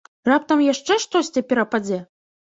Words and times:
Раптам 0.29 0.63
яшчэ 0.67 0.97
штосьці 1.05 1.45
перападзе? 1.53 2.03